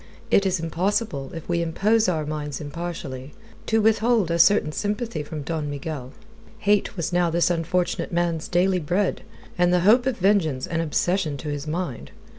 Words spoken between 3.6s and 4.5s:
to withhold a